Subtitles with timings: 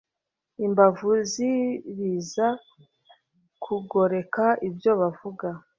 [0.65, 2.47] imbavu z'ibiza
[3.63, 5.47] kugoreka ibyo bavuga